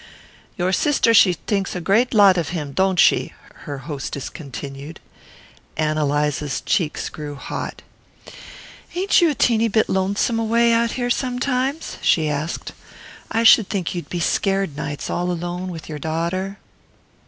"Your 0.57 0.73
sister 0.73 1.13
she 1.13 1.33
thinks 1.33 1.75
a 1.75 1.79
great 1.79 2.11
lot 2.11 2.35
of 2.35 2.49
him, 2.49 2.71
don't 2.71 2.97
she?" 2.99 3.33
her 3.65 3.77
hostess 3.85 4.29
continued. 4.31 4.99
Ann 5.77 5.99
Eliza's 5.99 6.59
cheeks 6.61 7.07
grew 7.07 7.35
hot. 7.35 7.83
"Ain't 8.95 9.21
you 9.21 9.29
a 9.29 9.35
teeny 9.35 9.67
bit 9.67 9.89
lonesome 9.89 10.39
away 10.39 10.73
out 10.73 10.93
here 10.93 11.11
sometimes?" 11.11 11.99
she 12.01 12.27
asked. 12.27 12.71
"I 13.31 13.43
should 13.43 13.69
think 13.69 13.93
you'd 13.93 14.09
be 14.09 14.19
scared 14.19 14.75
nights, 14.75 15.07
all 15.07 15.29
alone 15.29 15.69
with 15.69 15.87
your 15.87 15.99
daughter." 15.99 16.57